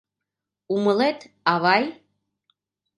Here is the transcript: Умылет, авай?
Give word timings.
Умылет, 0.73 1.19
авай? 1.51 1.83